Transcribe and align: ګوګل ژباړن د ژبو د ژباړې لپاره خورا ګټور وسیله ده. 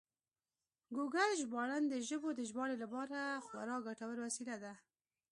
ګوګل 0.95 1.31
ژباړن 1.41 1.83
د 1.89 1.95
ژبو 2.07 2.29
د 2.35 2.41
ژباړې 2.49 2.75
لپاره 2.83 3.17
خورا 3.45 3.77
ګټور 3.87 4.17
وسیله 4.25 4.55
ده. 4.63 4.73